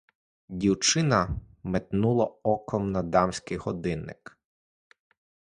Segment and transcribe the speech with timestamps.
[0.49, 4.37] Дівчина метнула оком на дамський годинник.